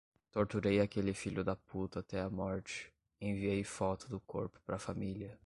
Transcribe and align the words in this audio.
Torturei 0.31 0.79
aquele 0.81 1.13
filho 1.13 1.43
da 1.43 1.55
puta 1.55 1.99
até 1.99 2.19
a 2.21 2.27
morte, 2.27 2.91
enviei 3.21 3.63
foto 3.63 4.09
do 4.09 4.19
corpo 4.19 4.59
pra 4.65 4.79
família 4.79 5.39